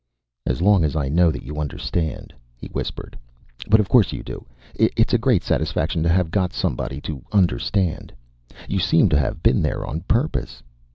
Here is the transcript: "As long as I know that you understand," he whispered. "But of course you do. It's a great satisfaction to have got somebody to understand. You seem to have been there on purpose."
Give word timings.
"As 0.47 0.63
long 0.63 0.83
as 0.83 0.95
I 0.95 1.09
know 1.09 1.29
that 1.29 1.43
you 1.43 1.57
understand," 1.59 2.33
he 2.57 2.65
whispered. 2.69 3.15
"But 3.67 3.79
of 3.79 3.87
course 3.87 4.11
you 4.11 4.23
do. 4.23 4.47
It's 4.73 5.13
a 5.13 5.19
great 5.19 5.43
satisfaction 5.43 6.01
to 6.01 6.09
have 6.09 6.31
got 6.31 6.53
somebody 6.53 6.99
to 7.01 7.21
understand. 7.31 8.11
You 8.67 8.79
seem 8.79 9.09
to 9.09 9.19
have 9.19 9.43
been 9.43 9.61
there 9.61 9.85
on 9.85 10.01
purpose." 10.07 10.63